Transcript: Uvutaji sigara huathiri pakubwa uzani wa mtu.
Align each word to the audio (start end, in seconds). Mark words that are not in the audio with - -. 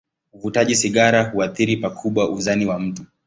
Uvutaji 0.33 0.75
sigara 0.75 1.23
huathiri 1.23 1.77
pakubwa 1.77 2.29
uzani 2.29 2.65
wa 2.65 2.79
mtu. 2.79 3.05